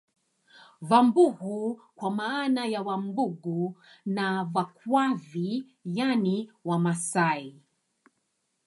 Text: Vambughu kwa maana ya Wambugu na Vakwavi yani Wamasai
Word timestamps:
Vambughu 0.81 1.81
kwa 1.95 2.11
maana 2.11 2.65
ya 2.65 2.81
Wambugu 2.81 3.77
na 4.05 4.43
Vakwavi 4.43 5.65
yani 5.85 6.51
Wamasai 6.65 7.61